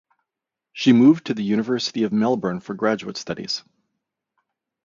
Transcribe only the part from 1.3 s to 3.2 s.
the University of Melbourne for graduate